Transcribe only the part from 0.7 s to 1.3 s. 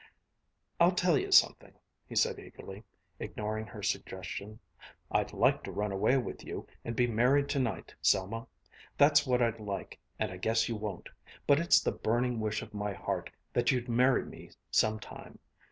"I'll tell